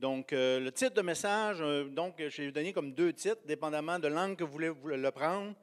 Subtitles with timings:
[0.00, 4.08] Donc, euh, le titre de message, euh, donc, j'ai donné comme deux titres, dépendamment de
[4.08, 5.54] l'angle que vous voulez le prendre.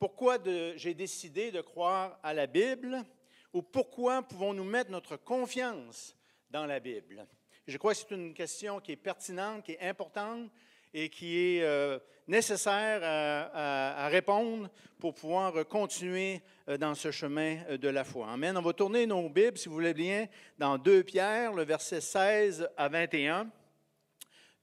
[0.00, 0.38] Pourquoi
[0.74, 3.04] j'ai décidé de croire à la Bible
[3.52, 6.16] ou pourquoi pouvons-nous mettre notre confiance
[6.50, 7.24] dans la Bible?
[7.68, 10.50] Je crois que c'est une question qui est pertinente, qui est importante
[10.92, 16.42] et qui est euh, nécessaire à, répondre pour pouvoir continuer
[16.80, 18.28] dans ce chemin de la foi.
[18.28, 18.56] Amen.
[18.56, 20.26] On va tourner nos Bibles, si vous voulez bien,
[20.58, 23.48] dans 2 Pierre, le verset 16 à 21.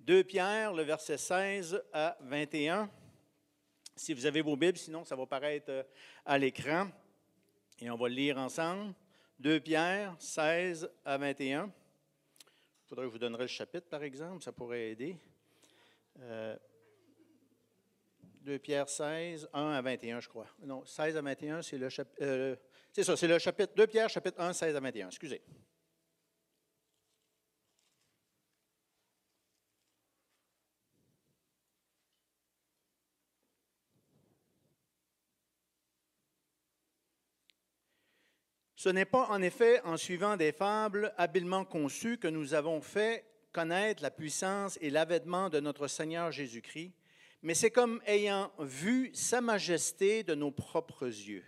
[0.05, 2.89] 2 Pierre, le verset 16 à 21.
[3.95, 5.83] Si vous avez vos Bibles, sinon ça va paraître euh,
[6.25, 6.89] à l'écran.
[7.79, 8.95] Et on va le lire ensemble.
[9.39, 11.65] 2 Pierre 16 à 21.
[11.65, 15.17] Il faudrait que je vous donnerai le chapitre, par exemple, ça pourrait aider.
[16.17, 16.57] 2 euh,
[18.59, 20.47] Pierre 16, 1 à 21, je crois.
[20.63, 22.17] Non, 16 à 21, c'est le chapitre.
[22.21, 22.55] Euh,
[22.91, 25.07] c'est ça, c'est le chapitre 2 Pierre, chapitre 1, 16 à 21.
[25.07, 25.41] Excusez.
[38.83, 43.23] Ce n'est pas en effet en suivant des fables habilement conçues que nous avons fait
[43.51, 46.91] connaître la puissance et l'avènement de notre Seigneur Jésus-Christ,
[47.43, 51.45] mais c'est comme ayant vu sa majesté de nos propres yeux.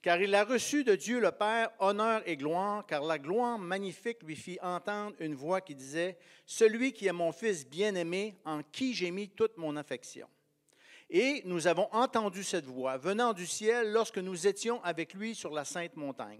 [0.00, 4.22] Car il a reçu de Dieu le Père honneur et gloire, car la gloire magnifique
[4.22, 8.94] lui fit entendre une voix qui disait, Celui qui est mon Fils bien-aimé, en qui
[8.94, 10.28] j'ai mis toute mon affection.
[11.10, 15.50] Et nous avons entendu cette voix venant du ciel lorsque nous étions avec lui sur
[15.50, 16.38] la sainte montagne.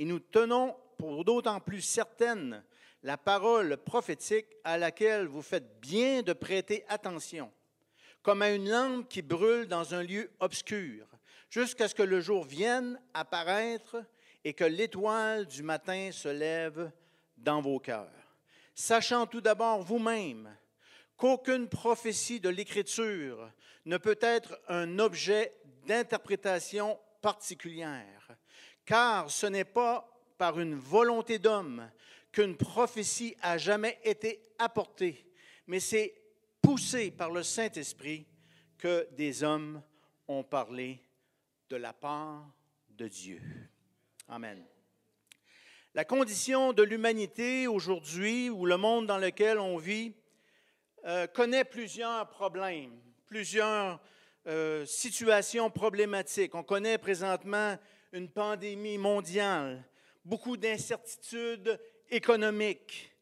[0.00, 2.64] Et nous tenons pour d'autant plus certaine
[3.02, 7.52] la parole prophétique à laquelle vous faites bien de prêter attention,
[8.22, 11.06] comme à une lampe qui brûle dans un lieu obscur,
[11.50, 14.02] jusqu'à ce que le jour vienne apparaître
[14.42, 16.90] et que l'étoile du matin se lève
[17.36, 18.08] dans vos cœurs.
[18.74, 20.56] Sachant tout d'abord vous-même
[21.18, 23.52] qu'aucune prophétie de l'Écriture
[23.84, 28.19] ne peut être un objet d'interprétation particulière
[28.90, 30.04] car ce n'est pas
[30.36, 31.88] par une volonté d'homme
[32.32, 35.24] qu'une prophétie a jamais été apportée,
[35.68, 36.12] mais c'est
[36.60, 38.26] poussé par le Saint-Esprit
[38.78, 39.80] que des hommes
[40.26, 41.04] ont parlé
[41.68, 42.50] de la part
[42.88, 43.40] de Dieu.
[44.26, 44.60] Amen.
[45.94, 50.16] La condition de l'humanité aujourd'hui, ou le monde dans lequel on vit,
[51.04, 54.00] euh, connaît plusieurs problèmes, plusieurs
[54.48, 56.56] euh, situations problématiques.
[56.56, 57.78] On connaît présentement
[58.12, 59.84] une pandémie mondiale,
[60.24, 61.78] beaucoup d'incertitudes
[62.10, 63.14] économiques,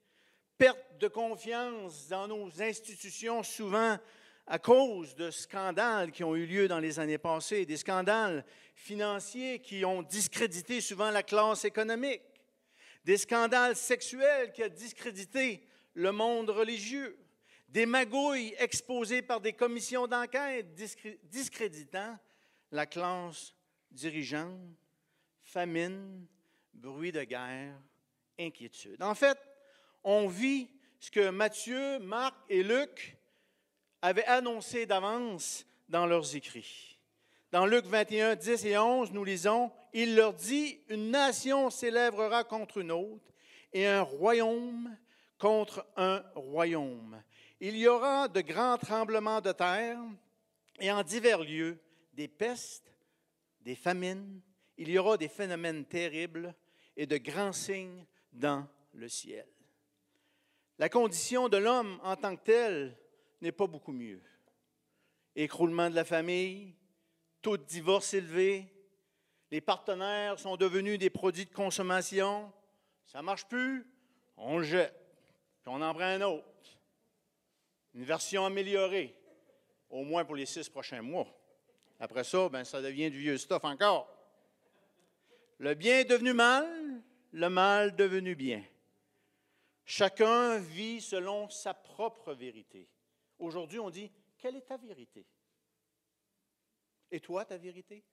[0.57, 3.99] perte de confiance dans nos institutions, souvent
[4.47, 8.45] à cause de scandales qui ont eu lieu dans les années passées, des scandales
[8.75, 12.23] financiers qui ont discrédité souvent la classe économique,
[13.05, 15.63] des scandales sexuels qui ont discrédité
[15.93, 17.19] le monde religieux,
[17.69, 20.75] des magouilles exposées par des commissions d'enquête
[21.25, 22.19] discréditant
[22.73, 23.53] la classe
[23.91, 24.59] dirigeante,
[25.43, 26.27] famine,
[26.75, 27.75] bruit de guerre,
[28.39, 29.03] inquiétude.
[29.03, 29.39] En fait,
[30.05, 30.69] on vit
[31.01, 33.17] ce que Matthieu, Marc et Luc
[34.03, 36.99] avaient annoncé d'avance dans leurs écrits.
[37.51, 42.79] Dans Luc 21, 10 et 11, nous lisons, Il leur dit, Une nation s'élèvera contre
[42.79, 43.33] une autre,
[43.73, 44.97] et un royaume
[45.39, 47.23] contre un royaume.
[47.61, 49.99] Il y aura de grands tremblements de terre,
[50.79, 51.79] et en divers lieux,
[52.13, 52.93] des pestes,
[53.69, 54.41] des famines,
[54.79, 56.55] il y aura des phénomènes terribles
[56.97, 59.47] et de grands signes dans le ciel.
[60.79, 62.99] La condition de l'homme en tant que tel
[63.43, 64.23] n'est pas beaucoup mieux.
[65.37, 66.77] Écroulement de la famille,
[67.43, 68.73] taux de divorce élevé,
[69.51, 72.51] les partenaires sont devenus des produits de consommation,
[73.05, 73.87] ça ne marche plus,
[74.39, 74.97] on le jette,
[75.61, 76.81] puis on en prend un autre.
[77.93, 79.15] Une version améliorée,
[79.91, 81.38] au moins pour les six prochains mois.
[81.99, 84.09] Après ça, ben, ça devient du vieux stuff encore.
[85.59, 88.65] Le bien est devenu mal, le mal devenu bien.
[89.85, 92.89] Chacun vit selon sa propre vérité.
[93.39, 95.27] Aujourd'hui, on dit, quelle est ta vérité?
[97.11, 98.05] Et toi, ta vérité?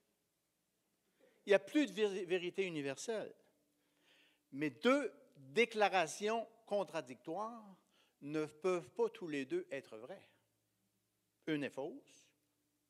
[1.45, 3.35] Il n'y a plus de vérité universelle.
[4.51, 7.75] Mais deux déclarations contradictoires
[8.21, 10.29] ne peuvent pas tous les deux être vraies.
[11.47, 12.31] Une est fausse,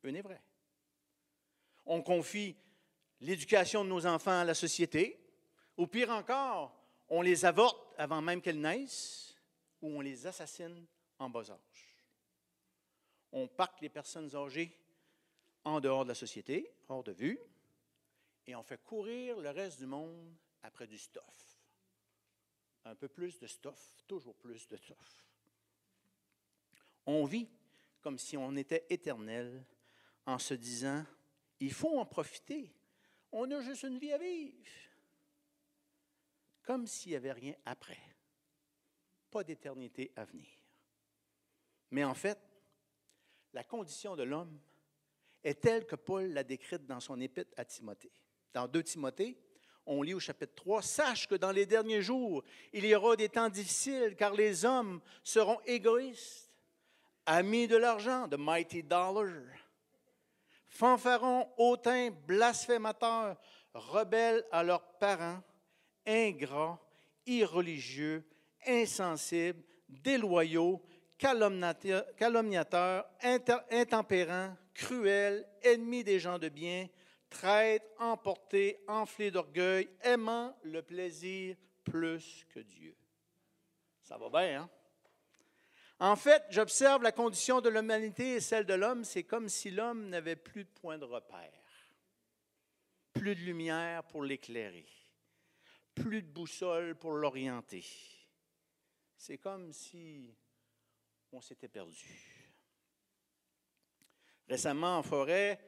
[0.03, 0.41] une est vraie.
[1.85, 2.55] On confie
[3.21, 5.19] l'éducation de nos enfants à la société,
[5.77, 6.75] ou pire encore,
[7.09, 9.35] on les avorte avant même qu'elles naissent,
[9.81, 10.85] ou on les assassine
[11.19, 11.95] en bas âge.
[13.31, 14.75] On parque les personnes âgées
[15.63, 17.39] en dehors de la société, hors de vue,
[18.47, 20.33] et on fait courir le reste du monde
[20.63, 21.59] après du stuff.
[22.85, 25.25] Un peu plus de stuff, toujours plus de stuff.
[27.05, 27.49] On vit
[28.01, 29.65] comme si on était éternel
[30.27, 31.03] en se disant,
[31.59, 32.73] il faut en profiter.
[33.31, 34.55] On a juste une vie à vivre.
[36.63, 37.99] Comme s'il n'y avait rien après.
[39.29, 40.47] Pas d'éternité à venir.
[41.91, 42.39] Mais en fait,
[43.53, 44.59] la condition de l'homme
[45.43, 48.11] est telle que Paul l'a décrite dans son épître à Timothée.
[48.53, 49.37] Dans 2 Timothée,
[49.85, 52.43] on lit au chapitre 3, Sache que dans les derniers jours,
[52.73, 56.51] il y aura des temps difficiles, car les hommes seront égoïstes,
[57.25, 59.31] amis de l'argent, de mighty dollar,
[60.75, 63.37] fanfarons, hautains, blasphémateurs,
[63.73, 65.41] rebelles à leurs parents,
[66.05, 66.79] ingrats,
[67.25, 68.27] irreligieux,
[68.67, 70.81] insensibles, déloyaux,
[71.17, 73.05] calomniateurs,
[73.71, 76.87] intempérants, cruels, ennemis des gens de bien,
[77.29, 81.55] traîtres, emportés, enflés d'orgueil, aimant le plaisir
[81.85, 82.95] plus que Dieu.
[84.01, 84.69] Ça va bien, hein?
[85.99, 90.09] En fait, j'observe la condition de l'humanité et celle de l'homme, c'est comme si l'homme
[90.09, 91.53] n'avait plus de point de repère,
[93.13, 94.85] plus de lumière pour l'éclairer,
[95.93, 97.85] plus de boussole pour l'orienter.
[99.15, 100.35] C'est comme si
[101.31, 102.05] on s'était perdu.
[104.49, 105.59] Récemment, en forêt,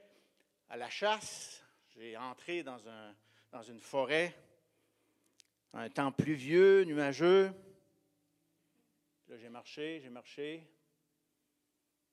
[0.70, 1.64] à la chasse,
[1.96, 3.16] j'ai entré dans, un,
[3.52, 4.38] dans une forêt,
[5.74, 7.52] un temps pluvieux, nuageux.
[9.28, 10.66] Là, j'ai marché, j'ai marché.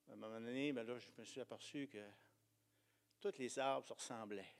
[0.08, 2.04] À un moment donné, ben là, je me suis aperçu que
[3.20, 4.52] tous les arbres se ressemblaient.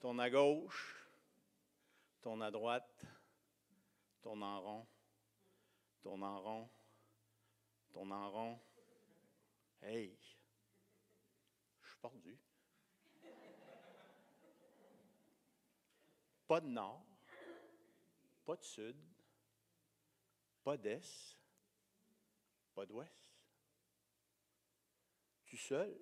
[0.00, 1.08] Tourne à gauche,
[2.20, 3.04] tourne à droite,
[4.22, 4.86] tourne en rond,
[6.00, 6.70] tourne en rond,
[7.90, 8.60] tourne en rond.
[9.82, 10.16] Hey,
[11.82, 12.38] je suis perdu.
[16.46, 17.04] Pas de nord,
[18.44, 18.96] pas de sud,
[20.64, 21.38] pas d'est,
[22.74, 23.12] pas d'ouest.
[25.44, 25.94] Tu seul,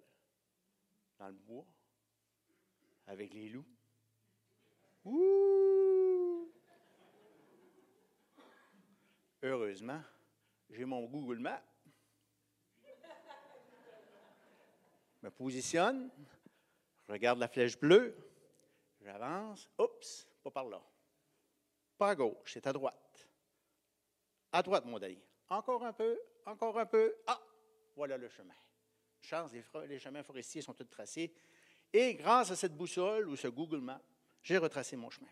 [1.19, 1.67] dans le bois,
[3.09, 3.67] avec les loups.
[9.43, 10.01] Heureusement,
[10.71, 11.63] j'ai mon Google Maps.
[15.17, 16.09] Je me positionne,
[17.09, 18.17] je regarde la flèche bleue,
[19.01, 20.81] j'avance, oups, pas par là.
[21.99, 23.29] Pas à gauche, c'est à droite.
[24.53, 25.19] À droite, mon Dali.
[25.49, 27.15] Encore un peu, encore un peu.
[27.27, 27.41] Ah,
[27.97, 28.55] voilà le chemin.
[29.23, 29.51] Chance,
[29.87, 31.33] les, chemins forestiers sont tous tracés.
[31.93, 34.03] Et grâce à cette boussole ou ce Google Maps,
[34.43, 35.31] j'ai retracé mon chemin.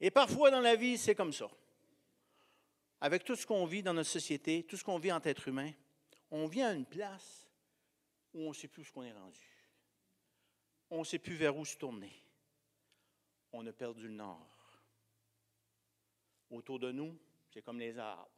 [0.00, 1.48] Et parfois dans la vie, c'est comme ça.
[3.00, 5.72] Avec tout ce qu'on vit dans notre société, tout ce qu'on vit en être humain,
[6.30, 7.48] on vient à une place
[8.34, 9.40] où on ne sait plus où qu'on est rendu.
[10.90, 12.12] On ne sait plus vers où se tourner.
[13.52, 14.48] On a perdu le nord.
[16.50, 17.18] Autour de nous,
[17.50, 18.30] c'est comme les arbres.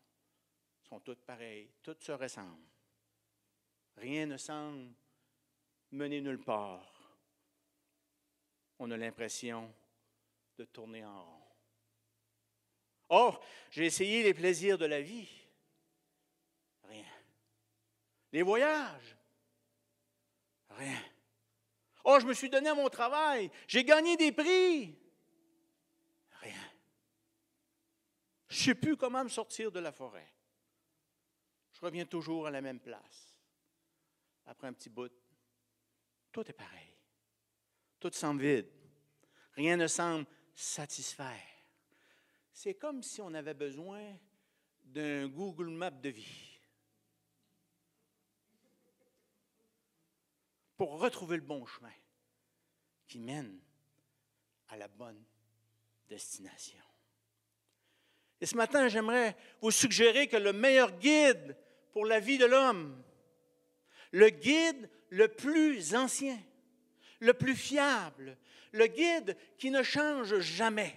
[0.85, 2.69] Ils sont tous pareils, tous se ressemblent.
[3.97, 4.93] Rien ne semble
[5.91, 7.19] mener nulle part.
[8.79, 9.73] On a l'impression
[10.57, 11.43] de tourner en rond.
[13.11, 15.29] Or, j'ai essayé les plaisirs de la vie.
[16.85, 17.05] Rien.
[18.33, 19.17] Les voyages.
[20.71, 20.99] Rien.
[22.05, 23.51] Oh, je me suis donné à mon travail.
[23.69, 24.97] J'ai gagné des prix.
[28.53, 30.31] Je ne sais plus comment me sortir de la forêt.
[31.73, 33.35] Je reviens toujours à la même place.
[34.45, 35.11] Après un petit bout,
[36.31, 36.95] tout est pareil.
[37.99, 38.71] Tout semble vide.
[39.55, 41.49] Rien ne semble satisfaire.
[42.53, 44.19] C'est comme si on avait besoin
[44.85, 46.61] d'un Google Map de vie
[50.77, 51.95] pour retrouver le bon chemin
[53.07, 53.59] qui mène
[54.69, 55.25] à la bonne
[56.07, 56.85] destination.
[58.43, 61.57] Et ce matin, j'aimerais vous suggérer que le meilleur guide
[61.93, 63.01] pour la vie de l'homme,
[64.11, 66.37] le guide le plus ancien,
[67.21, 68.37] le plus fiable,
[68.73, 70.93] le guide qui ne change jamais,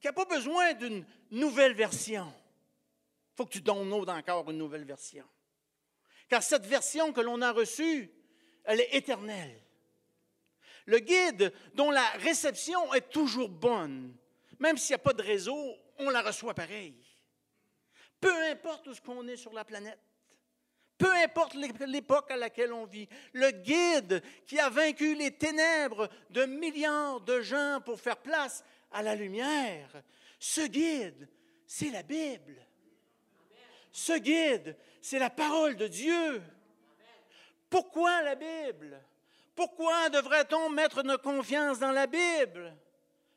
[0.00, 2.26] qui n'a pas besoin d'une nouvelle version.
[2.26, 5.24] Il faut que tu downloades encore une nouvelle version.
[6.28, 8.10] Car cette version que l'on a reçue,
[8.64, 9.56] elle est éternelle.
[10.86, 14.16] Le guide dont la réception est toujours bonne,
[14.58, 16.94] même s'il n'y a pas de réseau, on la reçoit pareil.
[18.20, 19.98] Peu importe où ce qu'on est sur la planète,
[20.98, 26.44] peu importe l'époque à laquelle on vit, le guide qui a vaincu les ténèbres de
[26.44, 29.90] milliards de gens pour faire place à la lumière,
[30.38, 31.28] ce guide,
[31.66, 32.64] c'est la Bible.
[33.90, 36.42] Ce guide, c'est la parole de Dieu.
[37.68, 39.02] Pourquoi la Bible?
[39.54, 42.76] Pourquoi devrait-on mettre nos confiance dans la Bible?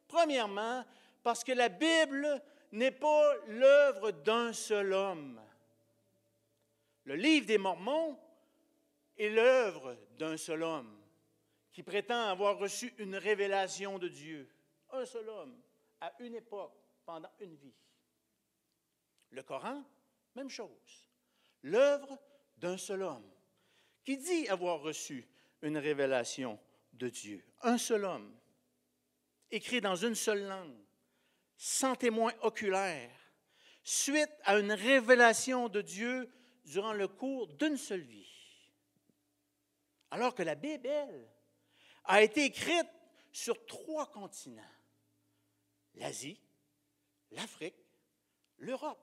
[0.07, 0.85] Premièrement,
[1.23, 2.41] parce que la Bible
[2.75, 5.41] n'est pas l'œuvre d'un seul homme.
[7.05, 8.19] Le livre des Mormons
[9.17, 11.01] est l'œuvre d'un seul homme
[11.71, 14.49] qui prétend avoir reçu une révélation de Dieu.
[14.91, 15.61] Un seul homme,
[16.01, 16.73] à une époque,
[17.05, 17.75] pendant une vie.
[19.31, 19.83] Le Coran,
[20.35, 21.09] même chose.
[21.63, 22.17] L'œuvre
[22.57, 23.29] d'un seul homme
[24.03, 25.27] qui dit avoir reçu
[25.61, 26.59] une révélation
[26.93, 27.43] de Dieu.
[27.61, 28.33] Un seul homme,
[29.51, 30.77] écrit dans une seule langue,
[31.57, 33.11] sans témoin oculaire,
[33.83, 36.29] suite à une révélation de Dieu
[36.65, 38.27] durant le cours d'une seule vie.
[40.11, 40.89] Alors que la Bible,
[42.05, 42.87] a été écrite
[43.31, 44.61] sur trois continents.
[45.95, 46.39] L'Asie,
[47.31, 47.75] l'Afrique,
[48.57, 49.01] l'Europe.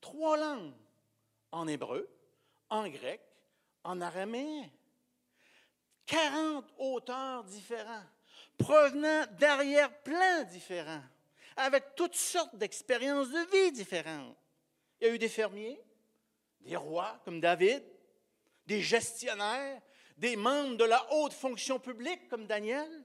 [0.00, 0.74] Trois langues,
[1.52, 2.08] en hébreu,
[2.70, 3.20] en grec,
[3.84, 4.68] en araméen.
[6.06, 8.04] 40 auteurs différents,
[8.56, 11.04] provenant d'arrière-plans différents,
[11.56, 14.36] avec toutes sortes d'expériences de vie différentes.
[15.00, 15.80] Il y a eu des fermiers,
[16.60, 17.82] des rois comme David,
[18.66, 19.80] des gestionnaires,
[20.16, 23.04] des membres de la haute fonction publique comme Daniel.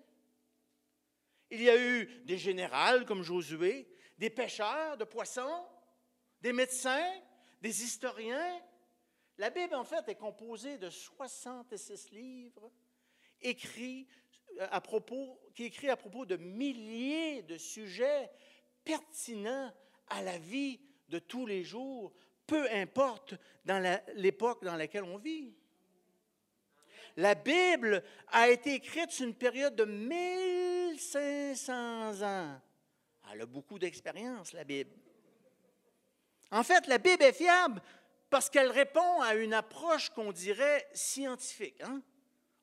[1.50, 3.88] Il y a eu des généraux comme Josué,
[4.18, 5.66] des pêcheurs de poissons,
[6.42, 7.14] des médecins,
[7.62, 8.62] des historiens.
[9.38, 12.72] La Bible, en fait, est composée de 66 livres
[13.42, 14.08] écrits
[14.60, 18.30] à propos, qui écrit à propos de milliers de sujets
[18.84, 19.72] pertinents
[20.08, 22.12] à la vie de tous les jours,
[22.48, 23.36] peu importe
[23.66, 25.54] dans l'époque dans laquelle on vit.
[27.18, 32.62] La Bible a été écrite sur une période de 1500 ans.
[33.32, 34.92] Elle a beaucoup d'expérience, la Bible.
[36.52, 37.82] En fait, la Bible est fiable
[38.30, 41.82] parce qu'elle répond à une approche qu'on dirait scientifique.
[41.82, 42.02] Hein?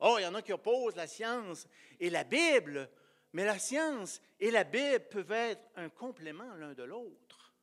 [0.04, 1.68] Oh, il y en a qui opposent la science
[2.00, 2.90] et la Bible,
[3.32, 7.54] mais la science et la Bible peuvent être un complément l'un de l'autre.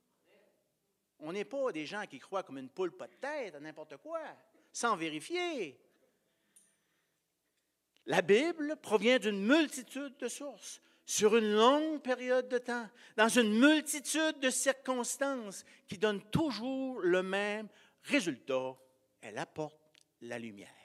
[1.19, 3.97] On n'est pas des gens qui croient comme une poule pas de tête à n'importe
[3.97, 4.21] quoi,
[4.71, 5.77] sans vérifier.
[8.05, 13.59] La Bible provient d'une multitude de sources sur une longue période de temps, dans une
[13.59, 17.67] multitude de circonstances qui donnent toujours le même
[18.03, 18.77] résultat.
[19.19, 19.75] Elle apporte
[20.21, 20.78] la lumière.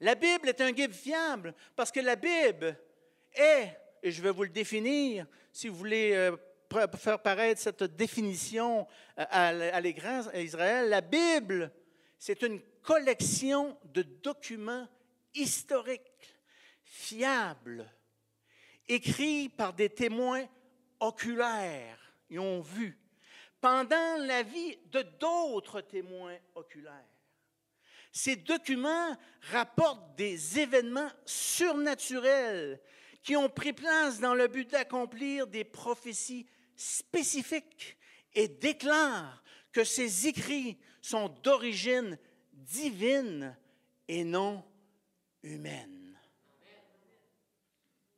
[0.00, 2.78] La Bible est un guide fiable parce que la Bible
[3.32, 6.36] est, et je vais vous le définir, si vous voulez euh,
[6.96, 8.86] faire paraître cette définition
[9.18, 11.72] euh, à l'Église Israël, la Bible,
[12.18, 14.86] c'est une collection de documents
[15.34, 16.36] historiques,
[16.84, 17.88] fiables,
[18.86, 20.46] écrits par des témoins
[21.00, 21.98] oculaires,
[22.30, 22.98] ils ont vu,
[23.60, 27.17] pendant la vie de d'autres témoins oculaires.
[28.12, 29.16] Ces documents
[29.50, 32.80] rapportent des événements surnaturels
[33.22, 36.46] qui ont pris place dans le but d'accomplir des prophéties
[36.76, 37.96] spécifiques
[38.34, 42.18] et déclarent que ces écrits sont d'origine
[42.52, 43.56] divine
[44.06, 44.64] et non
[45.42, 46.18] humaine.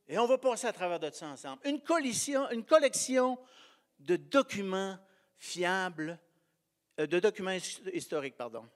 [0.09, 1.63] Et on va passer à travers de ça ensemble.
[1.65, 1.81] Une,
[2.51, 3.39] une collection
[4.01, 4.99] de documents
[5.39, 6.19] fiables,
[6.99, 7.57] euh, de documents
[7.93, 8.69] historiques, pardon.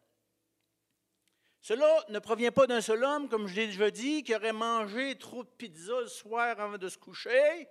[1.65, 5.17] Cela ne provient pas d'un seul homme, comme je l'ai déjà dit, qui aurait mangé
[5.17, 7.67] trop de pizza le soir avant de se coucher,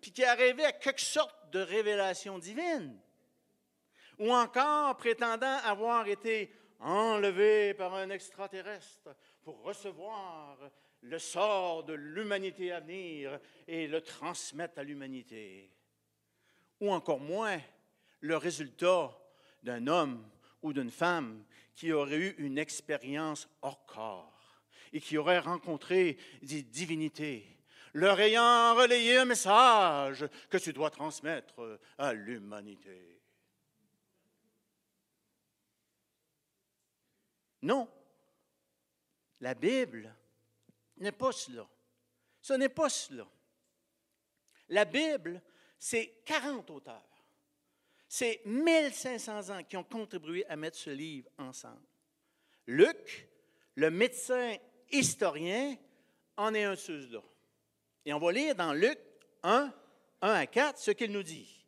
[0.00, 2.96] puis qui est arrivé à quelque sorte de révélation divine.
[4.20, 9.08] Ou encore prétendant avoir été enlevé par un extraterrestre
[9.42, 10.56] pour recevoir
[11.00, 15.72] le sort de l'humanité à venir et le transmettre à l'humanité.
[16.80, 17.58] Ou encore moins,
[18.20, 19.10] le résultat
[19.64, 20.24] d'un homme
[20.62, 24.62] ou d'une femme qui aurait eu une expérience hors corps
[24.92, 27.46] et qui aurait rencontré des divinités,
[27.92, 33.20] leur ayant relayé un message que tu dois transmettre à l'humanité.
[37.62, 37.88] Non,
[39.40, 40.14] la Bible
[40.98, 41.66] n'est pas cela.
[42.40, 43.26] Ce n'est pas cela.
[44.68, 45.42] La Bible,
[45.78, 47.07] c'est 40 auteurs.
[48.08, 51.86] C'est 1500 ans qui ont contribué à mettre ce livre ensemble.
[52.66, 53.28] Luc,
[53.74, 54.56] le médecin
[54.90, 55.76] historien,
[56.36, 57.20] en est un de ceux-là.
[58.06, 58.98] Et on va lire dans Luc
[59.42, 59.72] 1,
[60.22, 61.66] 1 à 4 ce qu'il nous dit.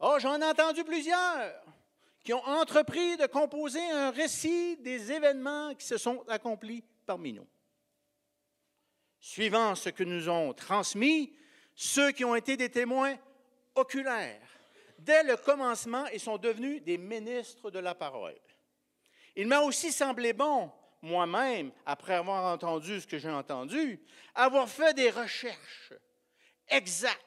[0.00, 1.62] Oh, j'en ai entendu plusieurs
[2.24, 7.46] qui ont entrepris de composer un récit des événements qui se sont accomplis parmi nous.
[9.20, 11.36] Suivant ce que nous ont transmis
[11.76, 13.16] ceux qui ont été des témoins
[13.74, 14.43] oculaires
[15.04, 18.38] dès le commencement, ils sont devenus des ministres de la parole.
[19.36, 20.70] Il m'a aussi semblé bon,
[21.02, 24.00] moi-même, après avoir entendu ce que j'ai entendu,
[24.34, 25.92] avoir fait des recherches
[26.68, 27.20] exactes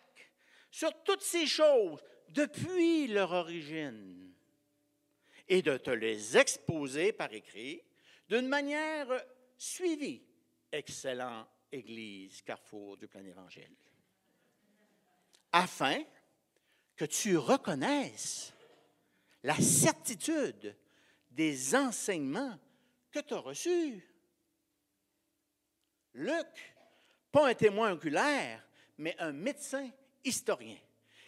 [0.71, 4.23] sur toutes ces choses depuis leur origine.
[5.49, 7.81] et de te les exposer par écrit
[8.27, 9.07] d'une manière
[9.57, 10.21] suivie.
[10.69, 13.73] Excellent Église Carrefour du plein Évangile.
[15.53, 16.03] Afin
[16.97, 18.51] que tu reconnaisses
[19.43, 20.75] la certitude
[21.29, 22.57] des enseignements
[23.11, 24.03] que tu as reçus.
[26.15, 26.75] Luc,
[27.31, 29.89] pas un témoin oculaire, mais un médecin
[30.23, 30.77] historien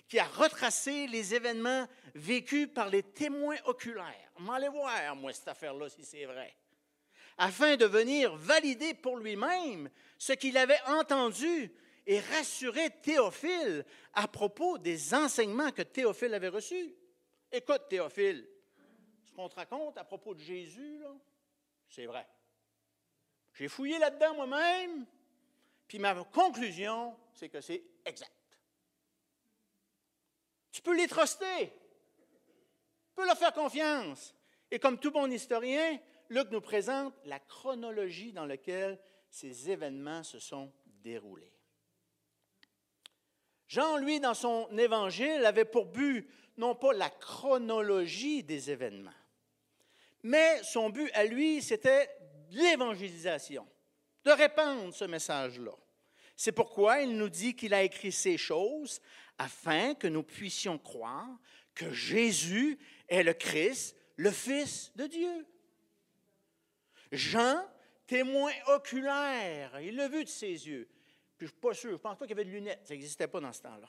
[0.07, 4.31] qui a retracé les événements vécus par les témoins oculaires.
[4.39, 6.55] M'allez voir, moi, cette affaire-là, si c'est vrai.
[7.37, 11.71] Afin de venir valider pour lui-même ce qu'il avait entendu
[12.09, 16.95] et rassurer Théophile à propos des enseignements que Théophile avait reçus.
[17.51, 18.49] Écoute, Théophile,
[19.23, 21.03] ce qu'on te raconte à propos de Jésus,
[21.87, 22.27] c'est vrai.
[23.53, 25.05] J'ai fouillé là-dedans moi-même,
[25.87, 28.31] puis ma conclusion, c'est que c'est exact.
[30.71, 31.67] Tu peux les truster.
[31.67, 34.33] Tu peux leur faire confiance.
[34.71, 35.99] Et comme tout bon historien,
[36.29, 38.99] Luc nous présente la chronologie dans laquelle
[39.29, 41.58] ces événements se sont déroulés.
[43.69, 49.11] Jean, lui, dans son évangile, avait pour but non pas la chronologie des événements,
[50.23, 52.09] mais son but à lui, c'était
[52.49, 53.65] l'évangélisation,
[54.25, 55.71] de répandre ce message-là.
[56.35, 58.99] C'est pourquoi il nous dit qu'il a écrit ces choses
[59.37, 61.29] afin que nous puissions croire
[61.75, 65.45] que Jésus est le Christ, le Fils de Dieu.
[67.11, 67.63] Jean,
[68.07, 70.89] témoin oculaire, il l'a vu de ses yeux.
[71.39, 72.93] Je ne suis pas sûr, je ne pense pas qu'il y avait de lunettes, ça
[72.93, 73.87] n'existait pas dans ce temps-là.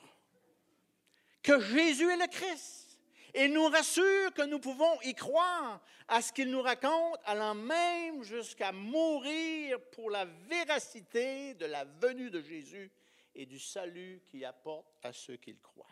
[1.43, 2.87] Que Jésus est le Christ.
[3.33, 8.23] Et nous rassure que nous pouvons y croire à ce qu'il nous raconte, allant même
[8.23, 12.91] jusqu'à mourir pour la véracité de la venue de Jésus
[13.33, 15.87] et du salut qu'il apporte à ceux qui le croient.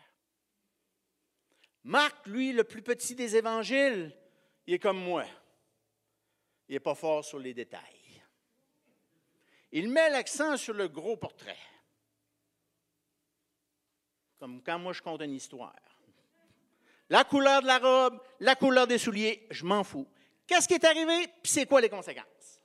[1.84, 4.14] Marc, lui, le plus petit des évangiles,
[4.66, 5.24] il est comme moi.
[6.68, 7.99] Il n'est pas fort sur les détails.
[9.72, 11.56] Il met l'accent sur le gros portrait.
[14.38, 15.74] Comme quand moi je compte une histoire.
[17.08, 20.06] La couleur de la robe, la couleur des souliers, je m'en fous.
[20.46, 22.60] Qu'est-ce qui est arrivé, puis c'est quoi les conséquences?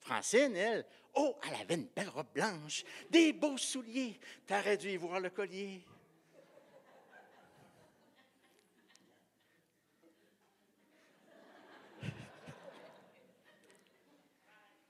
[0.00, 4.18] Francine, elle, oh, elle avait une belle robe blanche, des beaux souliers.
[4.46, 5.84] T'aurais dû y voir le collier.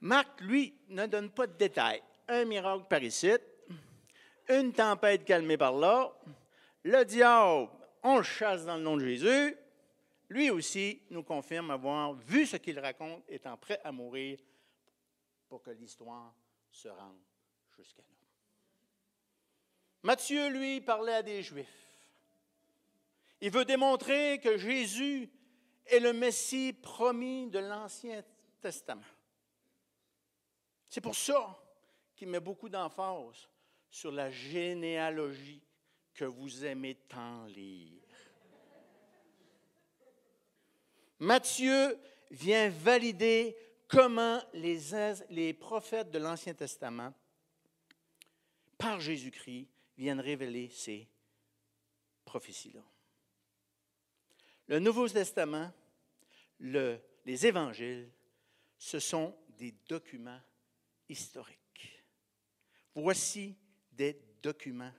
[0.05, 2.03] Marc, lui, ne donne pas de détails.
[2.29, 3.33] Un miracle par ici,
[4.51, 6.15] une tempête calmée par là,
[6.83, 7.71] le diable
[8.03, 9.57] on le chasse dans le nom de Jésus,
[10.29, 14.39] lui aussi nous confirme avoir vu ce qu'il raconte, étant prêt à mourir
[15.49, 16.35] pour que l'histoire
[16.71, 17.23] se rende
[17.75, 18.27] jusqu'à nous.
[20.03, 21.67] Matthieu, lui, parlait à des Juifs.
[23.41, 25.31] Il veut démontrer que Jésus
[25.87, 28.23] est le Messie promis de l'Ancien
[28.61, 29.01] Testament.
[30.95, 31.61] C'est pour ça
[32.15, 33.49] qu'il met beaucoup d'emphase
[33.91, 35.61] sur la généalogie
[36.15, 38.01] que vous aimez tant lire.
[41.19, 41.99] Matthieu
[42.31, 43.57] vient valider
[43.89, 47.13] comment les, prophètes de l'Ancien Testament,
[48.79, 49.67] par Jésus-Christ,
[49.99, 51.09] viennent révéler ces
[52.25, 52.85] prophéties-là.
[54.69, 55.73] Le Nouveau Testament,
[56.61, 58.09] le, les évangiles,
[58.79, 60.41] ce sont des documents
[61.09, 62.05] historiques.
[62.95, 63.57] Voici
[63.93, 64.93] des documents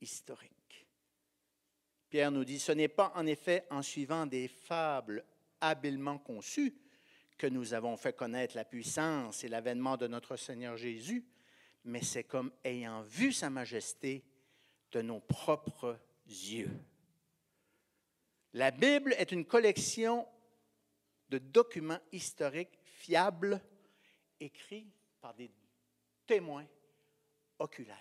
[0.00, 0.86] historique.
[2.08, 5.24] Pierre nous dit, ce n'est pas en effet en suivant des fables
[5.60, 6.74] habilement conçues
[7.38, 11.24] que nous avons fait connaître la puissance et l'avènement de notre Seigneur Jésus,
[11.84, 14.24] mais c'est comme ayant vu sa majesté
[14.92, 16.70] de nos propres yeux.
[18.52, 20.26] La Bible est une collection
[21.28, 23.60] de documents historiques fiables
[24.40, 25.50] écrits par des
[26.26, 26.66] témoins
[27.58, 27.96] oculaires.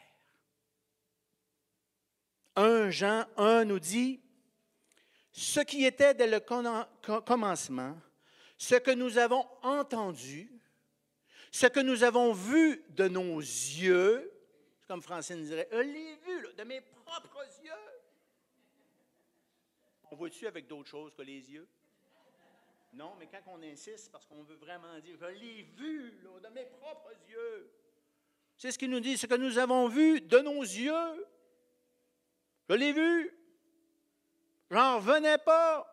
[2.55, 4.21] 1 Jean 1 nous dit,
[5.31, 6.39] ce qui était dès le
[7.21, 7.97] commencement,
[8.57, 10.51] ce que nous avons entendu,
[11.51, 14.31] ce que nous avons vu de nos yeux,
[14.87, 17.71] comme Francine dirait, je l'ai vu de mes propres yeux.
[20.11, 21.67] On voit-tu avec d'autres choses que les yeux?
[22.93, 26.11] Non, mais quand on insiste, parce qu'on veut vraiment dire, je l'ai vu
[26.43, 27.71] de mes propres yeux.
[28.57, 31.27] C'est ce qu'il nous dit, ce que nous avons vu de nos yeux.
[32.67, 33.31] Je l'ai vu.
[34.69, 35.85] J'en revenais pas.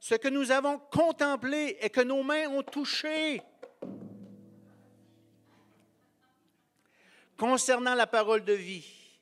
[0.00, 3.42] Ce que nous avons contemplé et que nos mains ont touché.
[7.36, 9.20] Concernant la parole de vie,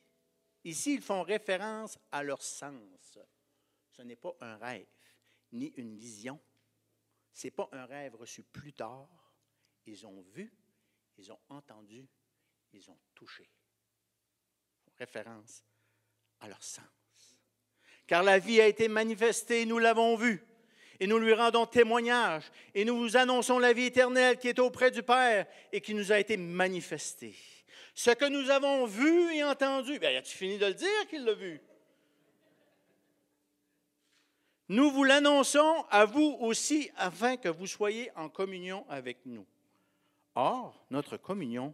[0.63, 3.17] ici, ils font référence à leur sens.
[3.91, 4.85] Ce n'est pas un rêve.
[5.53, 6.39] Ni une vision.
[7.31, 9.07] Ce n'est pas un rêve reçu plus tard.
[9.85, 10.53] Ils ont vu,
[11.17, 12.07] ils ont entendu,
[12.73, 13.49] ils ont touché.
[14.97, 15.63] Référence
[16.39, 16.85] à leur sens.
[18.05, 20.43] Car la vie a été manifestée, nous l'avons vue,
[20.99, 24.91] et nous lui rendons témoignage, et nous vous annonçons la vie éternelle qui est auprès
[24.91, 27.35] du Père et qui nous a été manifestée.
[27.95, 31.33] Ce que nous avons vu et entendu, bien, as-tu fini de le dire qu'il l'a
[31.33, 31.61] vu?
[34.69, 39.45] Nous vous l'annonçons à vous aussi afin que vous soyez en communion avec nous.
[40.35, 41.73] Or, notre communion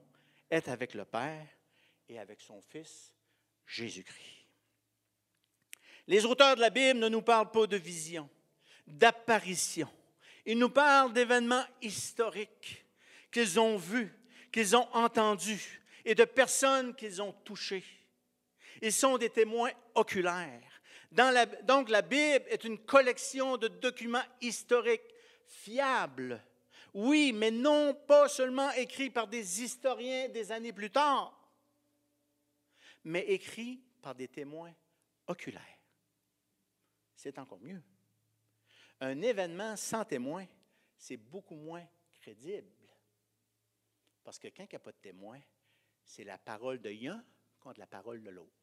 [0.50, 1.48] est avec le Père
[2.10, 3.14] et avec son Fils,
[3.68, 4.48] Jésus-Christ.
[6.08, 8.28] Les auteurs de la Bible ne nous parlent pas de vision,
[8.88, 9.88] d'apparition.
[10.46, 12.84] Ils nous parlent d'événements historiques
[13.32, 14.12] qu'ils ont vus,
[14.52, 17.86] qu'ils ont entendus et de personnes qu'ils ont touchées.
[18.82, 20.69] Ils sont des témoins oculaires
[21.12, 25.14] donc la Bible est une collection de documents historiques
[25.46, 26.44] fiables.
[26.94, 31.36] Oui, mais non pas seulement écrits par des historiens des années plus tard,
[33.04, 34.74] mais écrits par des témoins
[35.28, 35.80] oculaires.
[37.16, 37.82] C'est encore mieux.
[39.02, 40.46] Un événement sans témoin,
[40.98, 42.72] c'est beaucoup moins crédible.
[44.24, 45.40] Parce que quand il n'y a pas de témoin,
[46.04, 47.24] c'est la parole de l'un
[47.60, 48.59] contre la parole de l'autre.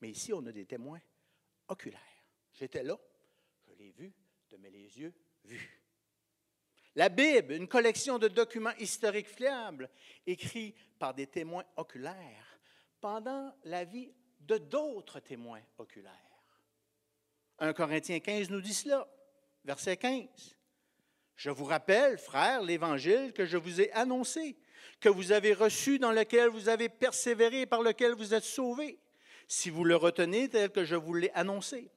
[0.00, 1.00] Mais ici, on a des témoins
[1.68, 2.00] oculaires.
[2.52, 2.98] J'étais là,
[3.66, 4.12] je l'ai vu
[4.50, 5.82] de mes yeux vus.
[6.94, 9.88] La Bible, une collection de documents historiques fiables,
[10.26, 12.58] écrits par des témoins oculaires
[13.00, 16.14] pendant la vie de d'autres témoins oculaires.
[17.60, 19.08] 1 Corinthiens 15 nous dit cela,
[19.64, 20.56] verset 15.
[21.36, 24.56] Je vous rappelle, frères, l'évangile que je vous ai annoncé,
[25.00, 28.98] que vous avez reçu, dans lequel vous avez persévéré, par lequel vous êtes sauvés
[29.48, 31.90] si vous le retenez tel que je vous l'ai annoncé.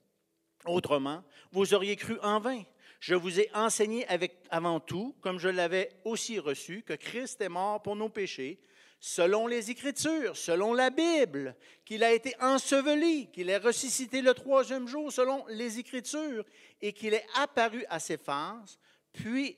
[0.66, 2.64] Autrement, vous auriez cru en vain.
[3.00, 7.50] Je vous ai enseigné avec, avant tout, comme je l'avais aussi reçu, que Christ est
[7.50, 8.60] mort pour nos péchés,
[9.00, 14.88] selon les Écritures, selon la Bible, qu'il a été enseveli, qu'il est ressuscité le troisième
[14.88, 16.46] jour, selon les Écritures,
[16.80, 18.78] et qu'il est apparu à ses phases,
[19.12, 19.58] puis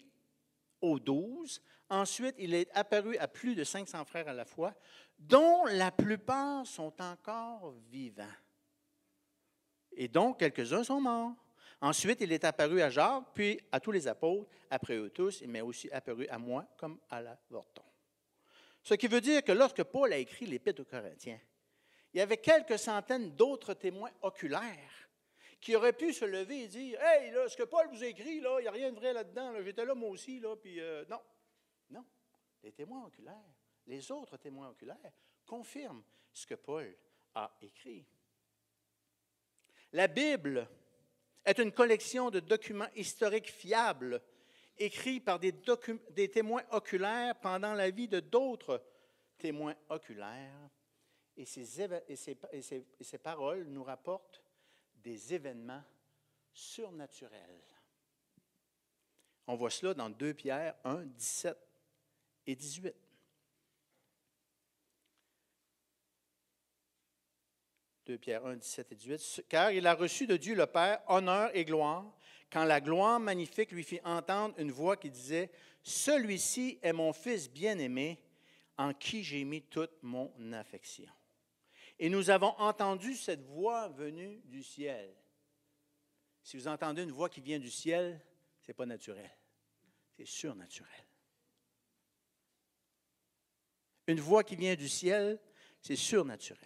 [0.79, 1.61] aux douze.
[1.93, 4.73] Ensuite, il est apparu à plus de 500 frères à la fois,
[5.19, 8.25] dont la plupart sont encore vivants.
[9.91, 11.35] Et donc, quelques-uns sont morts.
[11.81, 15.49] Ensuite, il est apparu à Jacques, puis à tous les apôtres, après eux tous, il
[15.49, 17.83] m'est aussi apparu à moi comme à l'avorton.
[18.81, 21.39] Ce qui veut dire que lorsque Paul a écrit l'Épître aux Corinthiens,
[22.11, 25.09] il y avait quelques centaines d'autres témoins oculaires
[25.61, 28.37] qui auraient pu se lever et dire Hey, là, ce que Paul vous a écrit,
[28.37, 31.19] il n'y a rien de vrai là-dedans, j'étais là moi aussi, là, puis euh, non.
[31.89, 32.05] Non.
[32.63, 33.53] Les témoins oculaires
[33.87, 35.11] les autres témoins oculaires
[35.45, 36.95] confirment ce que Paul
[37.35, 38.05] a écrit.
[39.91, 40.67] La Bible
[41.45, 44.21] est une collection de documents historiques fiables
[44.77, 45.53] écrits par des,
[46.31, 48.83] témoins oculaires pendant la vie de d'autres
[49.37, 50.69] témoins oculaires.
[51.35, 54.41] Et ces, paroles nous rapportent
[54.95, 55.83] des événements
[56.53, 57.61] surnaturels.
[59.45, 61.72] On voit cela dans 2 Pierre 1, 17
[62.45, 62.93] et 18.
[68.05, 69.45] 2 Pierre 1, 17 et 18.
[69.47, 72.05] Car il a reçu de Dieu le Père honneur et gloire,
[72.51, 75.49] quand la gloire magnifique lui fit entendre une voix qui disait
[75.81, 78.19] Celui-ci est mon Fils bien-aimé,
[78.77, 81.11] en qui j'ai mis toute mon affection.
[81.99, 85.15] Et nous avons entendu cette voix venue du ciel.
[86.41, 88.19] Si vous entendez une voix qui vient du ciel,
[88.61, 89.29] ce n'est pas naturel,
[90.17, 91.02] c'est surnaturel.
[94.07, 95.39] Une voix qui vient du ciel,
[95.81, 96.61] c'est surnaturel.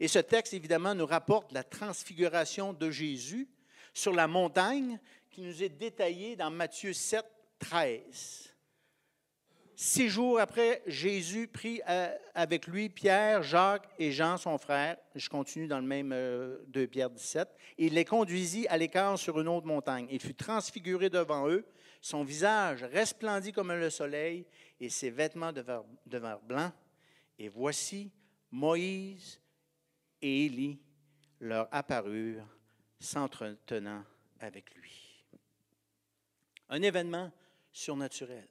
[0.00, 3.48] Et ce texte, évidemment, nous rapporte la transfiguration de Jésus
[3.92, 4.98] sur la montagne
[5.30, 7.24] qui nous est détaillée dans Matthieu 7,
[7.58, 8.53] 13.
[9.76, 14.96] Six jours après, Jésus prit euh, avec lui Pierre, Jacques et Jean, son frère.
[15.16, 17.48] Je continue dans le même 2 euh, Pierre 17.
[17.78, 20.06] il les conduisit à l'écart sur une autre montagne.
[20.10, 21.66] Il fut transfiguré devant eux.
[22.00, 24.46] Son visage resplendit comme le soleil
[24.78, 26.72] et ses vêtements devinrent blancs.
[27.38, 28.12] Et voici
[28.52, 29.40] Moïse
[30.22, 30.78] et Élie
[31.40, 32.46] leur apparurent,
[33.00, 34.04] s'entretenant
[34.38, 35.24] avec lui.
[36.68, 37.32] Un événement
[37.72, 38.48] surnaturel.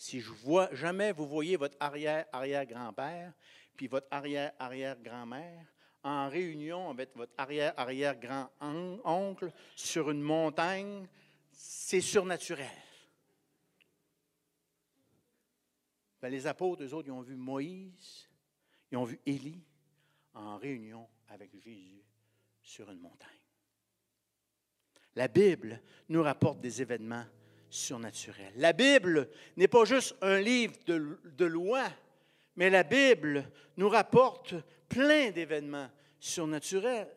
[0.00, 3.34] Si je vois jamais vous voyez votre arrière-arrière-grand-père,
[3.76, 5.66] puis votre arrière-arrière-grand-mère,
[6.02, 11.06] en réunion avec votre arrière-arrière-grand-oncle sur une montagne,
[11.52, 12.66] c'est surnaturel.
[16.22, 18.26] Ben, les apôtres, eux autres, ils ont vu Moïse,
[18.90, 19.62] ils ont vu Élie,
[20.32, 22.02] en réunion avec Jésus
[22.62, 23.28] sur une montagne.
[25.14, 27.26] La Bible nous rapporte des événements
[27.70, 28.52] surnaturels.
[28.56, 31.88] La Bible n'est pas juste un livre de, de lois,
[32.56, 34.54] mais la Bible nous rapporte
[34.88, 37.08] plein d'événements surnaturels.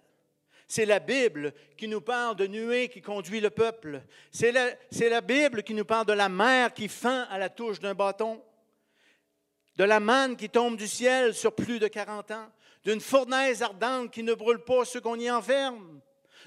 [0.68, 4.02] C'est la Bible qui nous parle de nuée qui conduit le peuple.
[4.32, 7.80] C'est la, la, Bible qui nous parle de la mer qui fend à la touche
[7.80, 8.42] d'un bâton,
[9.76, 12.48] de la manne qui tombe du ciel sur plus de 40 ans,
[12.84, 16.00] d'une fournaise ardente qui ne brûle pas ceux qu'on y enferme,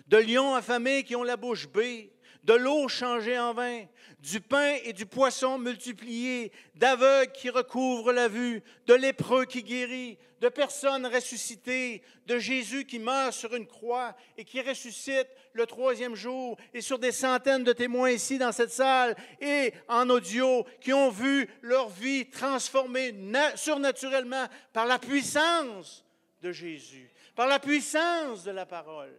[0.09, 2.13] de lions affamés qui ont la bouche bée,
[2.47, 3.85] de l'eau changée en vin,
[4.21, 10.17] du pain et du poisson multipliés, d'aveugles qui recouvrent la vue, de lépreux qui guérit,
[10.41, 16.15] de personnes ressuscitées, de Jésus qui meurt sur une croix et qui ressuscite le troisième
[16.15, 20.93] jour, et sur des centaines de témoins ici dans cette salle et en audio qui
[20.93, 23.13] ont vu leur vie transformée
[23.57, 26.05] surnaturellement par la puissance
[26.43, 29.15] de Jésus, par la puissance de la parole.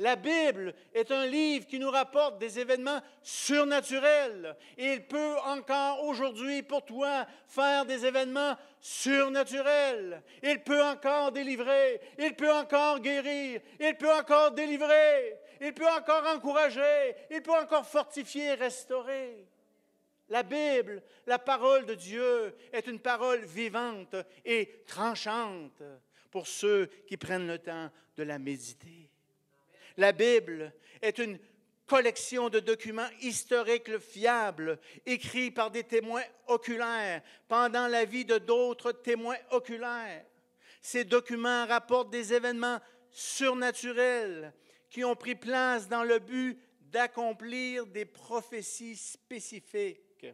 [0.00, 4.56] La Bible est un livre qui nous rapporte des événements surnaturels.
[4.76, 10.22] Et il peut encore aujourd'hui pour toi faire des événements surnaturels.
[10.44, 12.00] Il peut encore délivrer.
[12.16, 13.60] Il peut encore guérir.
[13.80, 15.36] Il peut encore délivrer.
[15.60, 17.16] Il peut encore encourager.
[17.28, 19.48] Il peut encore fortifier, restaurer.
[20.28, 25.82] La Bible, la parole de Dieu, est une parole vivante et tranchante
[26.30, 28.97] pour ceux qui prennent le temps de la méditer.
[29.98, 31.38] La Bible est une
[31.84, 38.92] collection de documents historiques fiables, écrits par des témoins oculaires pendant la vie de d'autres
[38.92, 40.24] témoins oculaires.
[40.80, 42.78] Ces documents rapportent des événements
[43.10, 44.54] surnaturels
[44.88, 50.26] qui ont pris place dans le but d'accomplir des prophéties spécifiques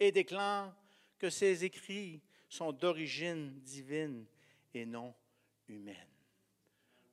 [0.00, 0.74] et déclarent
[1.16, 4.26] que ces écrits sont d'origine divine
[4.74, 5.14] et non
[5.68, 5.96] humaine.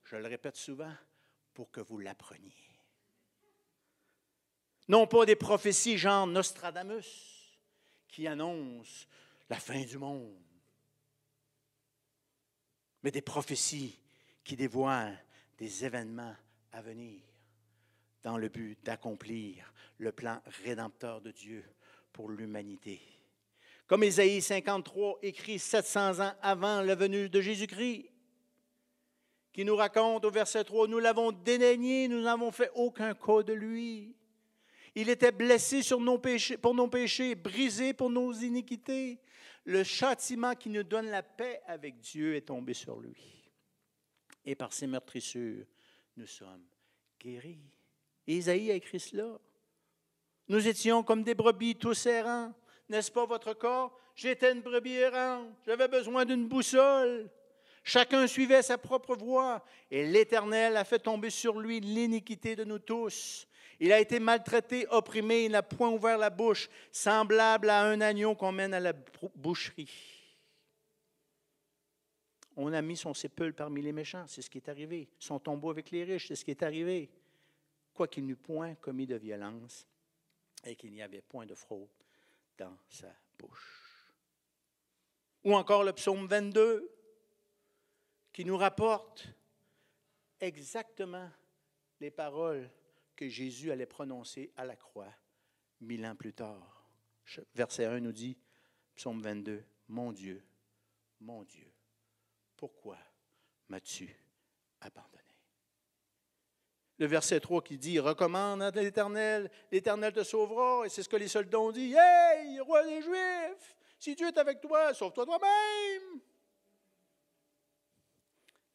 [0.06, 0.92] Je le répète souvent,
[1.60, 2.56] pour que vous l'appreniez.
[4.88, 7.60] Non pas des prophéties genre Nostradamus
[8.08, 9.06] qui annoncent
[9.50, 10.41] la fin du monde,
[13.04, 14.00] mais des prophéties
[14.41, 15.22] qui dévoilent
[15.58, 16.34] des événements
[16.72, 17.19] à venir
[18.24, 21.65] dans le but d'accomplir le plan rédempteur de Dieu
[22.13, 23.02] pour l'humanité.
[23.86, 28.09] Comme Ésaïe 53 écrit 700 ans avant la venue de Jésus-Christ
[29.60, 33.52] qui nous raconte au verset 3, nous l'avons dédaigné, nous n'avons fait aucun cas de
[33.52, 34.15] lui.
[34.95, 39.19] Il était blessé sur nos péchés, pour nos péchés, brisé pour nos iniquités.
[39.65, 43.52] Le châtiment qui nous donne la paix avec Dieu est tombé sur lui.
[44.45, 45.65] Et par ses meurtrissures,
[46.15, 46.63] nous sommes
[47.19, 47.60] guéris.
[48.28, 49.41] Isaïe a écrit cela.
[50.48, 52.54] Nous étions comme des brebis tous errants.
[52.88, 54.00] N'est-ce pas votre corps?
[54.15, 55.50] J'étais une brebis errante.
[55.65, 57.30] J'avais besoin d'une boussole.
[57.84, 62.80] Chacun suivait sa propre voie, et l'Éternel a fait tomber sur lui l'iniquité de nous
[62.80, 63.48] tous.
[63.80, 68.36] Il a été maltraité, opprimé, il n'a point ouvert la bouche, semblable à un agneau
[68.36, 68.94] qu'on mène à la
[69.36, 69.89] boucherie.
[72.58, 75.08] On a mis son sépulcre parmi les méchants, c'est ce qui est arrivé.
[75.18, 77.10] Son tombeau avec les riches, c'est ce qui est arrivé.
[77.94, 79.88] Quoiqu'il n'eût point commis de violence
[80.65, 81.88] et qu'il n'y avait point de fraude
[82.58, 84.12] dans sa bouche.
[85.46, 86.99] Ou encore le psaume 22
[88.39, 89.28] qui nous rapporte
[90.39, 91.30] exactement
[91.99, 92.71] les paroles
[93.13, 95.13] que Jésus allait prononcer à la croix
[95.82, 96.89] mille ans plus tard.
[97.54, 98.38] Verset 1 nous dit,
[98.95, 100.41] psaume 22, Mon Dieu,
[101.19, 101.69] mon Dieu,
[102.56, 102.97] pourquoi
[103.67, 104.10] m'as-tu
[104.80, 105.36] abandonné?
[106.97, 111.17] Le verset 3 qui dit, Recommande à l'Éternel, l'Éternel te sauvera, et c'est ce que
[111.17, 116.21] les soldats ont dit, Hey, roi des Juifs, si Dieu est avec toi, sauve-toi toi-même.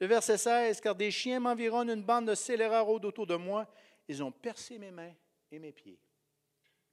[0.01, 3.67] Le verset 16, car des chiens m'environnent, une bande de scélérats autour de moi.
[4.09, 5.15] Ils ont percé mes mains
[5.51, 5.99] et mes pieds.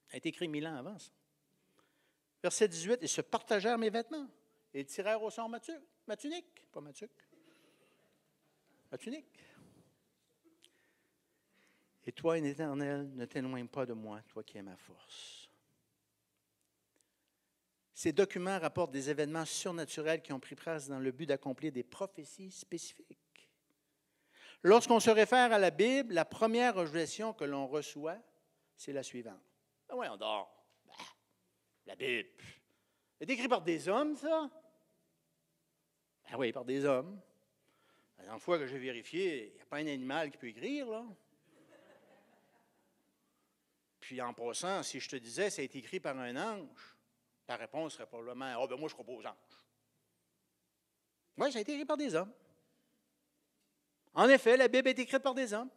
[0.06, 1.10] Ça a été écrit mille ans avant ça.
[2.42, 4.28] Verset 18, ils se partagèrent mes vêtements
[4.74, 7.12] et tirèrent au sort ma, tunique, pas ma tunique,
[8.90, 9.38] ma tunique.
[12.04, 15.41] Et toi, Éternel, ne t'éloigne pas de moi, toi qui es ma force.
[17.94, 21.82] Ces documents rapportent des événements surnaturels qui ont pris place dans le but d'accomplir des
[21.82, 23.50] prophéties spécifiques.
[24.62, 28.18] Lorsqu'on se réfère à la Bible, la première objection que l'on reçoit,
[28.76, 29.42] c'est la suivante.
[29.92, 30.64] Oui, on dort.
[30.86, 30.94] Bah,
[31.86, 32.30] la Bible.
[33.18, 34.50] C'est écrit par des hommes, ça?
[36.30, 37.20] Ah oui, par des hommes.
[38.16, 40.88] La dernière fois que j'ai vérifié, il n'y a pas un animal qui peut écrire,
[40.88, 41.04] là.
[44.00, 46.91] Puis en passant, si je te disais, ça a été écrit par un ange,
[47.48, 49.34] la réponse serait probablement Ah, oh, ben moi, je crois aux anges.
[51.36, 52.32] Oui, ça a été écrit par des hommes.
[54.14, 55.70] En effet, la Bible est écrite par des hommes,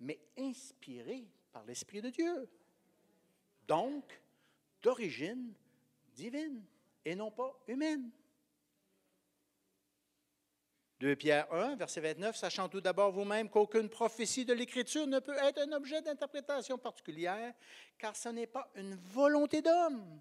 [0.00, 2.48] mais inspirés par l'Esprit de Dieu.
[3.66, 4.20] Donc,
[4.82, 5.54] d'origine
[6.14, 6.64] divine
[7.04, 8.10] et non pas humaine.
[11.00, 15.36] 2 Pierre 1, verset 29, sachant tout d'abord vous-même qu'aucune prophétie de l'Écriture ne peut
[15.36, 17.52] être un objet d'interprétation particulière,
[17.98, 20.20] car ce n'est pas une volonté d'homme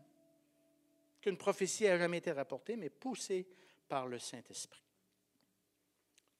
[1.22, 3.48] qu'une prophétie a jamais été rapportée, mais poussée
[3.88, 4.84] par le Saint-Esprit.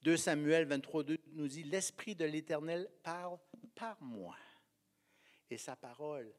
[0.02, 3.38] 2 Samuel 23, 2 nous dit, L'Esprit de l'Éternel parle
[3.74, 4.36] par moi,
[5.48, 6.32] et sa parole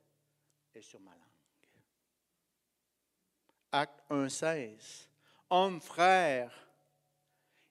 [0.74, 1.20] est sur ma langue.
[3.72, 5.10] Acte 1, 16.
[5.50, 6.68] Homme, frère,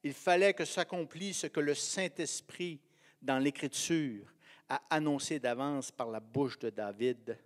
[0.03, 2.81] il fallait que s'accomplisse ce que le Saint-Esprit,
[3.21, 4.33] dans l'Écriture,
[4.69, 7.39] a annoncé d'avance par la bouche de David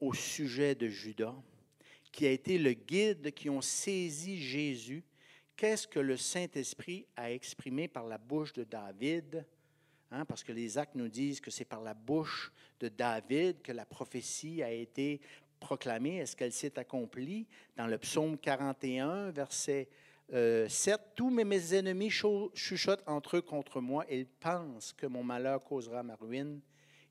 [0.00, 1.34] au sujet de Judas,
[2.12, 5.02] qui a été le guide qui ont saisi Jésus.
[5.56, 9.44] Qu'est-ce que le Saint-Esprit a exprimé par la bouche de David?
[10.10, 13.72] Hein, parce que les actes nous disent que c'est par la bouche de David que
[13.72, 15.20] la prophétie a été
[15.58, 16.18] proclamée.
[16.18, 17.46] Est-ce qu'elle s'est accomplie?
[17.76, 19.88] Dans le psaume 41, verset
[20.28, 20.68] 7, euh,
[21.14, 24.04] tous mes, ennemis chuchotent entre eux contre moi.
[24.10, 26.60] Ils pensent que mon malheur causera ma ruine.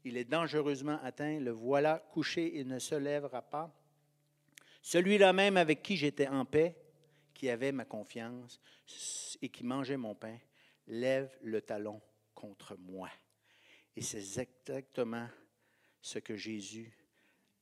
[0.03, 1.39] Il est dangereusement atteint.
[1.39, 3.73] Le voilà couché, il ne se lèvera pas.
[4.81, 6.75] Celui-là même avec qui j'étais en paix,
[7.33, 8.59] qui avait ma confiance
[9.41, 10.37] et qui mangeait mon pain,
[10.87, 12.01] lève le talon
[12.33, 13.09] contre moi.
[13.95, 15.27] Et c'est exactement
[16.01, 16.91] ce que Jésus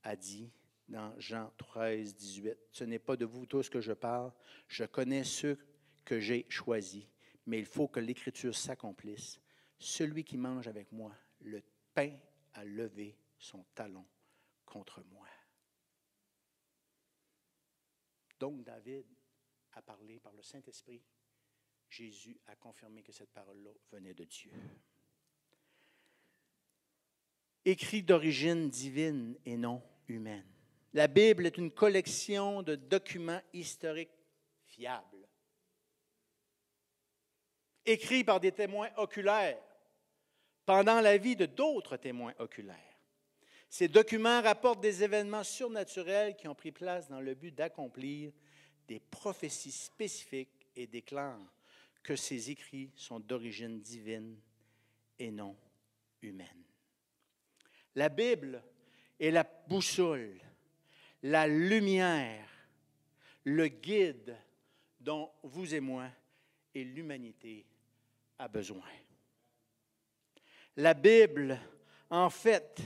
[0.04, 0.52] a dit
[0.88, 2.58] dans Jean 13, 18.
[2.72, 4.32] Ce n'est pas de vous tous que je parle,
[4.68, 5.58] je connais ceux
[6.04, 7.06] que j'ai choisis,
[7.46, 9.40] mais il faut que l'Écriture s'accomplisse.
[9.78, 11.62] Celui qui mange avec moi le
[11.94, 12.12] pain
[12.54, 14.06] a levé son talon
[14.66, 15.28] contre moi.
[18.40, 19.06] Donc David
[19.74, 21.02] a parlé par le Saint-Esprit.
[21.90, 24.52] Jésus a confirmé que cette parole-là venait de Dieu.
[27.66, 30.48] Écrit d'origine divine et non humaine.
[30.94, 34.10] La Bible est une collection de documents historiques
[34.66, 35.28] fiables,
[37.86, 39.62] écrits par des témoins oculaires
[40.66, 42.89] pendant la vie de d'autres témoins oculaires.
[43.70, 48.32] Ces documents rapportent des événements surnaturels qui ont pris place dans le but d'accomplir
[48.88, 51.54] des prophéties spécifiques et déclarent
[52.02, 54.40] que ces écrits sont d'origine divine
[55.20, 55.56] et non
[56.22, 56.64] humaine.
[57.96, 58.64] La Bible
[59.20, 60.40] est la boussole
[61.24, 62.48] la lumière,
[63.44, 64.38] le guide
[65.00, 66.08] dont vous et moi
[66.74, 67.66] et l'humanité
[68.38, 68.84] a besoin.
[70.78, 71.60] La Bible,
[72.10, 72.82] en fait,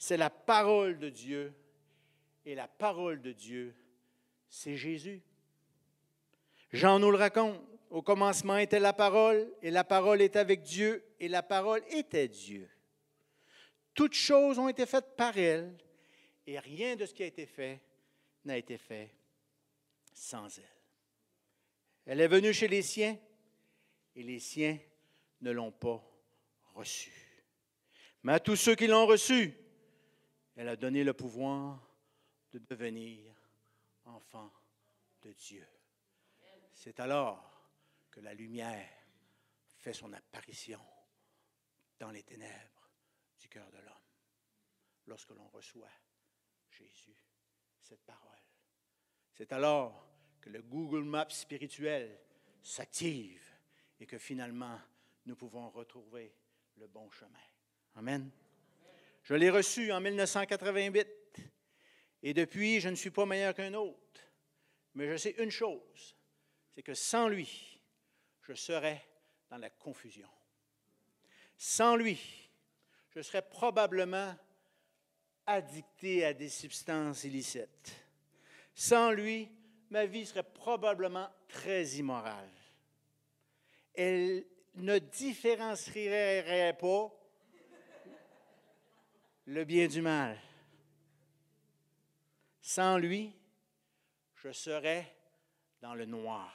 [0.00, 1.52] c'est la parole de Dieu
[2.46, 3.76] et la parole de Dieu,
[4.48, 5.22] c'est Jésus.
[6.72, 7.60] Jean nous le raconte.
[7.90, 12.28] Au commencement était la parole, et la parole était avec Dieu, et la parole était
[12.28, 12.70] Dieu.
[13.94, 15.76] Toutes choses ont été faites par elle,
[16.46, 17.80] et rien de ce qui a été fait
[18.44, 19.12] n'a été fait
[20.14, 20.64] sans elle.
[22.06, 23.18] Elle est venue chez les siens
[24.14, 24.78] et les siens
[25.40, 26.00] ne l'ont pas
[26.74, 27.44] reçue.
[28.22, 29.59] Mais à tous ceux qui l'ont reçue,
[30.60, 31.80] elle a donné le pouvoir
[32.52, 33.34] de devenir
[34.04, 34.52] enfant
[35.22, 35.66] de Dieu.
[36.74, 37.66] C'est alors
[38.10, 38.90] que la lumière
[39.78, 40.84] fait son apparition
[41.98, 42.90] dans les ténèbres
[43.38, 44.06] du cœur de l'homme,
[45.06, 45.88] lorsque l'on reçoit
[46.68, 47.16] Jésus,
[47.80, 48.44] cette parole.
[49.32, 50.10] C'est alors
[50.42, 52.20] que le Google Maps spirituel
[52.62, 53.50] s'active
[53.98, 54.78] et que finalement,
[55.24, 56.34] nous pouvons retrouver
[56.76, 57.48] le bon chemin.
[57.94, 58.30] Amen.
[59.22, 61.06] Je l'ai reçu en 1988
[62.22, 63.98] et depuis, je ne suis pas meilleur qu'un autre.
[64.94, 66.16] Mais je sais une chose,
[66.74, 67.80] c'est que sans lui,
[68.42, 69.06] je serais
[69.48, 70.28] dans la confusion.
[71.56, 72.18] Sans lui,
[73.10, 74.34] je serais probablement
[75.46, 77.94] addicté à des substances illicites.
[78.74, 79.48] Sans lui,
[79.90, 82.50] ma vie serait probablement très immorale.
[83.94, 84.44] Elle
[84.76, 87.19] ne différencierait pas
[89.50, 90.38] le bien du mal.
[92.62, 93.32] Sans lui,
[94.36, 95.12] je serais
[95.80, 96.54] dans le noir.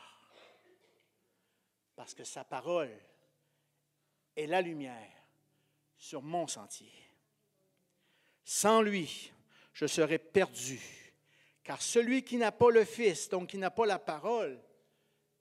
[1.97, 2.97] Parce que sa parole
[4.37, 5.11] est la lumière
[5.97, 6.93] sur mon sentier.
[8.45, 9.33] Sans lui,
[9.73, 10.79] je serais perdu,
[11.63, 14.57] car celui qui n'a pas le Fils, donc qui n'a pas la parole,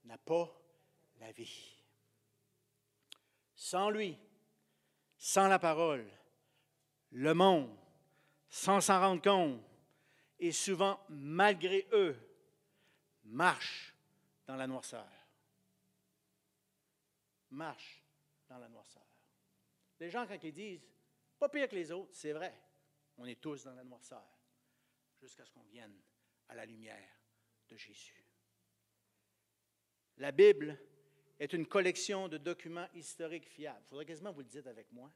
[0.07, 0.53] n'a pas
[1.21, 1.77] la vie.
[3.55, 4.19] Sans lui,
[5.17, 6.05] sans la parole,
[7.15, 7.77] le monde,
[8.49, 9.63] sans s'en rendre compte,
[10.39, 12.17] et souvent malgré eux,
[13.25, 13.95] marche
[14.47, 15.09] dans la noirceur.
[17.51, 18.03] Marche
[18.49, 19.07] dans la noirceur.
[20.01, 20.87] Les gens, quand ils disent
[21.39, 22.53] pas pire que les autres, c'est vrai.
[23.17, 24.27] On est tous dans la noirceur
[25.21, 25.97] jusqu'à ce qu'on vienne
[26.49, 27.21] à la lumière
[27.69, 28.25] de Jésus.
[30.17, 30.79] La Bible
[31.39, 33.81] est une collection de documents historiques fiables.
[33.83, 35.13] Il faudrait quasiment vous le dites avec moi.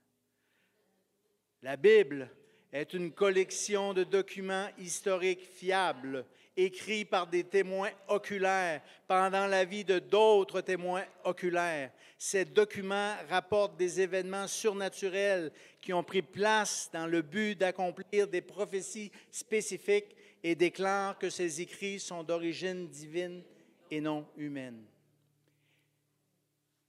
[1.62, 2.30] La Bible
[2.72, 6.24] est une collection de documents historiques fiables,
[6.56, 11.90] écrits par des témoins oculaires pendant la vie de d'autres témoins oculaires.
[12.16, 18.40] Ces documents rapportent des événements surnaturels qui ont pris place dans le but d'accomplir des
[18.40, 23.42] prophéties spécifiques et déclarent que ces écrits sont d'origine divine
[23.90, 24.84] et non humaine.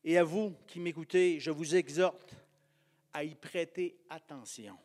[0.04, 2.36] Et à vous qui m'écoutez, je vous exhorte
[3.14, 4.78] à y prêter attention,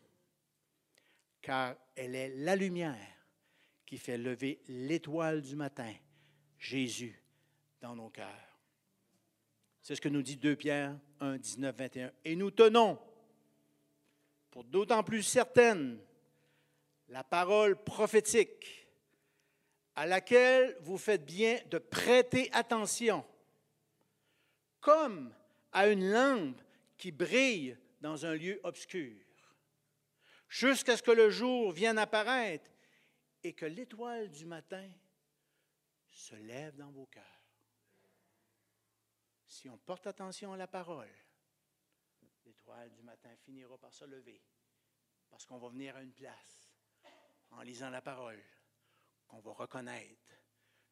[1.43, 3.14] car elle est la lumière
[3.87, 5.93] qui fait lever l'étoile du matin,
[6.59, 7.20] Jésus,
[7.81, 8.59] dans nos cœurs.
[9.83, 12.12] C'est ce que nous dit 2 Pierre 1, 19, 21.
[12.25, 12.99] Et nous tenons,
[14.51, 15.99] pour d'autant plus certaine,
[17.09, 18.89] la parole prophétique
[19.95, 23.25] à laquelle vous faites bien de prêter attention,
[24.81, 25.33] comme
[25.72, 26.61] à une lampe
[26.97, 29.19] qui brille dans un lieu obscur,
[30.47, 32.71] jusqu'à ce que le jour vienne apparaître
[33.43, 34.93] et que l'étoile du matin
[36.11, 37.25] se lève dans vos cœurs.
[39.47, 41.09] Si on porte attention à la parole,
[42.45, 44.43] l'étoile du matin finira par se lever,
[45.31, 46.71] parce qu'on va venir à une place,
[47.53, 48.45] en lisant la parole,
[49.27, 50.35] qu'on va reconnaître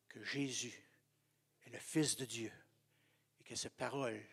[0.09, 0.83] que Jésus
[1.67, 2.53] est le Fils de Dieu
[3.39, 4.27] et que ces paroles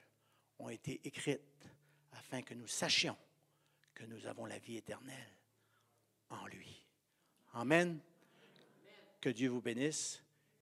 [0.60, 1.68] ont été écrites
[2.12, 3.18] afin que nous sachions
[3.94, 5.34] que nous avons la vie éternelle
[6.30, 6.86] en lui.
[7.54, 8.00] Amen.
[9.20, 10.24] Que Dieu vous bénisse.